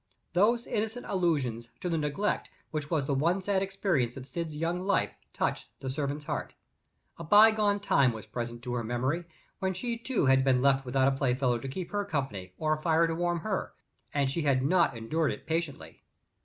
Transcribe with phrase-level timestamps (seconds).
[0.33, 4.79] Those innocent allusions to the neglect which was the one sad experience of Syd's young
[4.79, 6.55] life touched the servant's heart.
[7.19, 9.25] A bygone time was present to her memory,
[9.59, 12.81] when she too had been left without a playfellow to keep her company or a
[12.81, 13.73] fire to warm her,
[14.11, 16.01] and she had not endured it patiently.